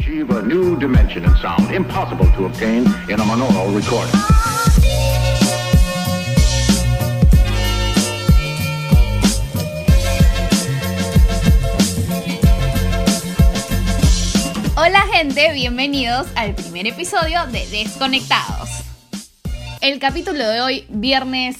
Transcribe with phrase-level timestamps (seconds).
[0.00, 4.14] achieve a new dimension in sound, impossible to obtain in a monaural recording.
[14.74, 18.70] Hola gente, bienvenidos al primer episodio de Desconectados.
[19.82, 21.58] El capítulo de hoy, viernes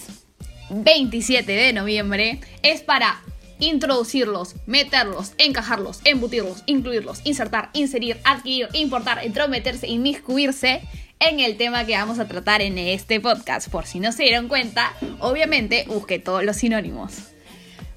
[0.70, 3.20] 27 de noviembre, es para
[3.60, 10.82] introducirlos, meterlos, encajarlos, embutirlos, incluirlos, insertar, inserir, adquirir, importar, entrometerse, inmiscuirse
[11.20, 13.68] en el tema que vamos a tratar en este podcast.
[13.68, 17.30] Por si no se dieron cuenta, obviamente busqué todos los sinónimos.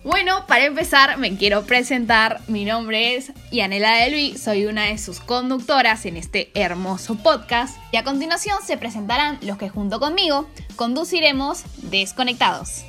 [0.04, 2.41] Bueno, para empezar me quiero presentar.
[2.49, 7.77] Mi nombre es Yanela de Luis, soy una de sus conductoras en este hermoso podcast.
[7.93, 12.84] Y a continuación se presentarán los que junto conmigo conduciremos Desconectados.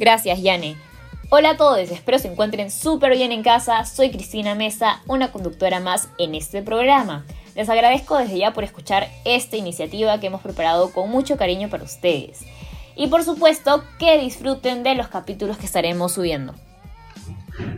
[0.00, 0.89] Gracias, Yane.
[1.32, 3.84] Hola a todos, espero se encuentren súper bien en casa.
[3.84, 7.24] Soy Cristina Mesa, una conductora más en este programa.
[7.54, 11.84] Les agradezco desde ya por escuchar esta iniciativa que hemos preparado con mucho cariño para
[11.84, 12.40] ustedes.
[12.96, 16.52] Y por supuesto que disfruten de los capítulos que estaremos subiendo.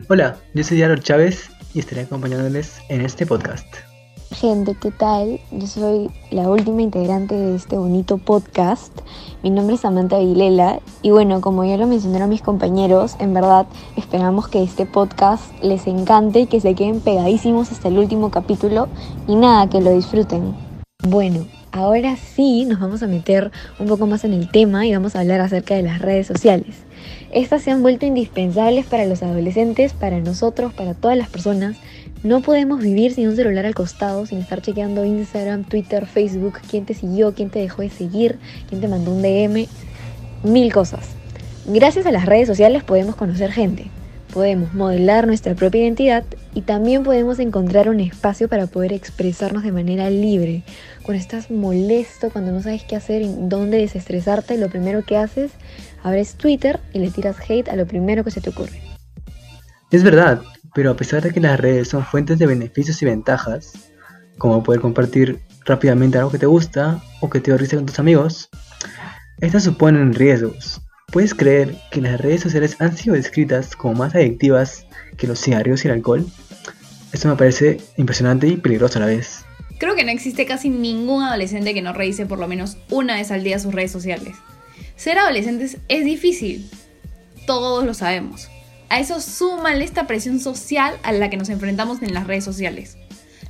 [0.09, 3.92] Hola, yo soy Diaro Chávez y estaré acompañándoles en este podcast.
[4.33, 5.41] Gente, ¿qué tal?
[5.51, 8.93] Yo soy la última integrante de este bonito podcast.
[9.43, 13.67] Mi nombre es Samantha Vilela y bueno, como ya lo mencionaron mis compañeros, en verdad
[13.97, 18.89] esperamos que este podcast les encante y que se queden pegadísimos hasta el último capítulo
[19.29, 20.55] y nada, que lo disfruten.
[21.07, 25.15] Bueno, ahora sí nos vamos a meter un poco más en el tema y vamos
[25.15, 26.77] a hablar acerca de las redes sociales.
[27.33, 31.77] Estas se han vuelto indispensables para los adolescentes, para nosotros, para todas las personas
[32.23, 36.85] no podemos vivir sin un celular al costado, sin estar chequeando Instagram, Twitter, Facebook, quién
[36.85, 39.67] te siguió, quién te dejó de seguir, quién te mandó un DM,
[40.45, 41.09] mil cosas.
[41.67, 43.91] Gracias a las redes sociales podemos conocer gente,
[44.33, 49.73] podemos modelar nuestra propia identidad y también podemos encontrar un espacio para poder expresarnos de
[49.73, 50.63] manera libre.
[51.03, 55.51] Cuando estás molesto, cuando no sabes qué hacer y dónde desestresarte, lo primero que haces,
[56.05, 58.81] abres Twitter y le tiras hate a lo primero que se te ocurre.
[59.91, 60.41] Es verdad,
[60.75, 63.73] pero a pesar de que las redes son fuentes de beneficios y ventajas,
[64.39, 68.49] como poder compartir rápidamente algo que te gusta o que te risa con tus amigos,
[69.41, 70.81] estas suponen riesgos.
[71.13, 74.87] ¿Puedes creer que las redes sociales han sido descritas como más adictivas
[75.19, 76.27] que los cigarrillos y el alcohol?
[77.13, 79.45] Esto me parece impresionante y peligroso a la vez.
[79.79, 83.31] Creo que no existe casi ningún adolescente que no revise por lo menos una vez
[83.31, 84.37] al día sus redes sociales.
[84.97, 86.71] Ser adolescentes es difícil,
[87.47, 88.49] todos lo sabemos.
[88.93, 92.99] A eso súmale esta presión social a la que nos enfrentamos en las redes sociales.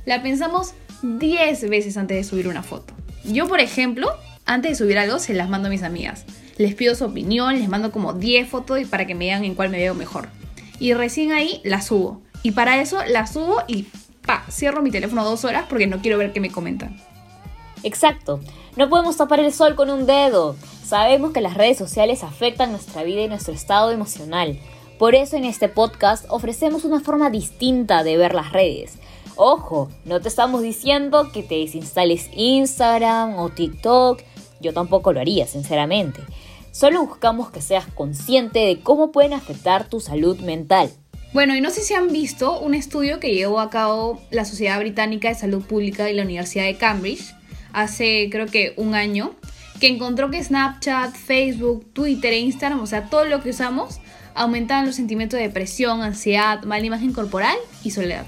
[0.05, 2.93] La pensamos 10 veces antes de subir una foto.
[3.25, 4.07] Yo, por ejemplo,
[4.45, 6.23] antes de subir algo se las mando a mis amigas.
[6.55, 9.53] Les pido su opinión, les mando como 10 fotos y para que me digan en
[9.53, 10.29] cuál me veo mejor.
[10.79, 12.21] Y recién ahí la subo.
[12.41, 13.87] Y para eso la subo y
[14.25, 16.95] pa, cierro mi teléfono dos horas porque no quiero ver qué me comentan.
[17.83, 18.39] Exacto.
[18.77, 20.55] No podemos tapar el sol con un dedo.
[20.85, 24.57] Sabemos que las redes sociales afectan nuestra vida y nuestro estado emocional.
[25.03, 28.93] Por eso en este podcast ofrecemos una forma distinta de ver las redes.
[29.35, 34.21] Ojo, no te estamos diciendo que te desinstales Instagram o TikTok,
[34.61, 36.21] yo tampoco lo haría, sinceramente.
[36.71, 40.89] Solo buscamos que seas consciente de cómo pueden afectar tu salud mental.
[41.33, 44.79] Bueno, y no sé si han visto un estudio que llevó a cabo la Sociedad
[44.79, 47.35] Británica de Salud Pública y la Universidad de Cambridge
[47.73, 49.35] hace creo que un año,
[49.83, 53.99] que encontró que Snapchat, Facebook, Twitter e Instagram, o sea, todo lo que usamos,
[54.33, 58.25] aumentaban los sentimientos de depresión, ansiedad, mala imagen corporal y soledad.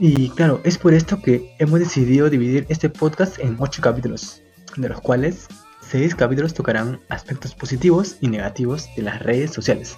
[0.00, 4.42] Y claro, es por esto que hemos decidido dividir este podcast en 8 capítulos,
[4.76, 5.46] de los cuales
[5.92, 9.96] 6 capítulos tocarán aspectos positivos y negativos de las redes sociales.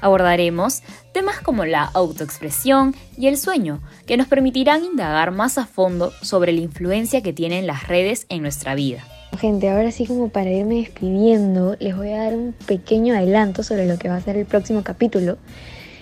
[0.00, 6.12] Abordaremos temas como la autoexpresión y el sueño, que nos permitirán indagar más a fondo
[6.22, 9.04] sobre la influencia que tienen las redes en nuestra vida.
[9.38, 13.86] Gente, ahora sí como para irme despidiendo, les voy a dar un pequeño adelanto sobre
[13.86, 15.36] lo que va a ser el próximo capítulo.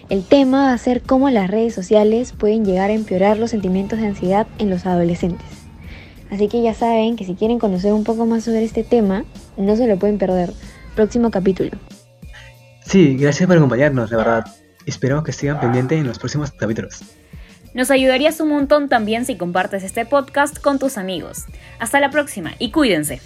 [0.09, 3.99] El tema va a ser cómo las redes sociales pueden llegar a empeorar los sentimientos
[3.99, 5.47] de ansiedad en los adolescentes.
[6.31, 9.25] Así que ya saben que si quieren conocer un poco más sobre este tema,
[9.56, 10.53] no se lo pueden perder.
[10.94, 11.70] Próximo capítulo.
[12.85, 14.44] Sí, gracias por acompañarnos, de verdad.
[14.87, 17.03] Esperamos que sigan pendientes en los próximos capítulos.
[17.75, 21.44] Nos ayudarías un montón también si compartes este podcast con tus amigos.
[21.81, 23.21] Hasta la próxima y cuídense.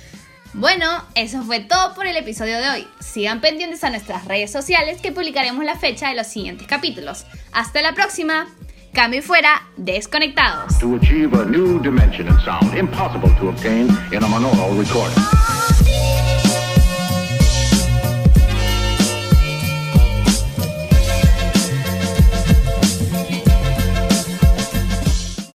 [0.55, 2.89] Bueno, eso fue todo por el episodio de hoy.
[2.99, 7.27] Sigan pendientes a nuestras redes sociales que publicaremos la fecha de los siguientes capítulos.
[7.53, 8.49] Hasta la próxima.
[8.95, 10.79] Cambio y fuera, desconectados.
[10.79, 15.38] To achieve a new dimension in sound, impossible to obtain in a monaural recording.